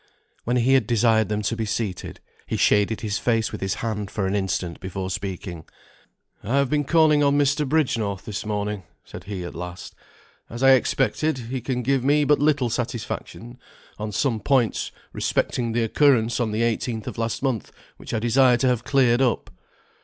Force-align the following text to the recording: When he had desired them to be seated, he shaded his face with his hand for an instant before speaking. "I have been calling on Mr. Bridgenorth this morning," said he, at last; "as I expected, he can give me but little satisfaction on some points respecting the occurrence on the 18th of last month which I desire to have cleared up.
When 0.45 0.57
he 0.57 0.73
had 0.73 0.87
desired 0.87 1.29
them 1.29 1.43
to 1.43 1.55
be 1.55 1.63
seated, 1.67 2.19
he 2.47 2.57
shaded 2.57 3.01
his 3.01 3.19
face 3.19 3.51
with 3.51 3.61
his 3.61 3.75
hand 3.85 4.09
for 4.09 4.25
an 4.25 4.35
instant 4.35 4.79
before 4.79 5.11
speaking. 5.11 5.63
"I 6.43 6.55
have 6.55 6.71
been 6.71 6.85
calling 6.85 7.21
on 7.21 7.37
Mr. 7.37 7.69
Bridgenorth 7.69 8.25
this 8.25 8.43
morning," 8.43 8.81
said 9.05 9.25
he, 9.25 9.43
at 9.43 9.53
last; 9.53 9.93
"as 10.49 10.63
I 10.63 10.71
expected, 10.71 11.37
he 11.51 11.61
can 11.61 11.83
give 11.83 12.03
me 12.03 12.23
but 12.23 12.39
little 12.39 12.71
satisfaction 12.71 13.59
on 13.99 14.11
some 14.11 14.39
points 14.39 14.91
respecting 15.13 15.71
the 15.71 15.83
occurrence 15.83 16.39
on 16.39 16.51
the 16.51 16.61
18th 16.63 17.05
of 17.05 17.19
last 17.19 17.43
month 17.43 17.71
which 17.97 18.11
I 18.11 18.17
desire 18.17 18.57
to 18.57 18.67
have 18.69 18.83
cleared 18.83 19.21
up. 19.21 19.51